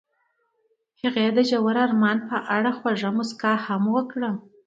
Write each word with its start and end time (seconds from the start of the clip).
هغې 1.01 1.27
د 1.37 1.39
ژور 1.49 1.75
آرمان 1.85 2.17
په 2.29 2.37
اړه 2.55 2.71
خوږه 2.77 3.09
موسکا 3.17 3.53
هم 3.65 3.83
وکړه. 3.95 4.29